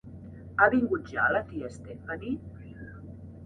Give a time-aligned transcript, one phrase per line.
[0.61, 2.35] Ha vingut ja la tia Stephanie?